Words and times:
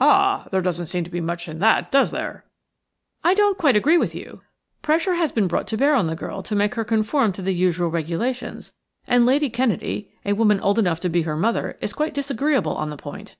"Ah! 0.00 0.48
there 0.50 0.62
doesn't 0.62 0.86
seem 0.86 1.04
to 1.04 1.10
be 1.10 1.20
much 1.20 1.46
in 1.46 1.58
that, 1.58 1.92
does 1.92 2.12
there?" 2.12 2.46
"I 3.22 3.34
don't 3.34 3.58
quite 3.58 3.76
agree 3.76 3.98
with 3.98 4.14
you. 4.14 4.40
Pressure 4.80 5.16
has 5.16 5.32
been 5.32 5.48
brought 5.48 5.66
to 5.66 5.76
bear 5.76 5.94
on 5.94 6.06
the 6.06 6.16
girl 6.16 6.42
to 6.44 6.56
make 6.56 6.76
her 6.76 6.82
conform 6.86 7.30
to 7.32 7.42
the 7.42 7.52
usual 7.52 7.90
regulations, 7.90 8.72
and 9.06 9.26
Lady 9.26 9.50
Kennedy, 9.50 10.14
a 10.24 10.32
woman 10.32 10.60
old 10.60 10.78
enough 10.78 11.00
to 11.00 11.10
be 11.10 11.24
her 11.24 11.36
mother, 11.36 11.76
is 11.82 11.92
quite 11.92 12.14
disagreeable 12.14 12.74
on 12.74 12.88
the 12.88 12.96
point." 12.96 13.36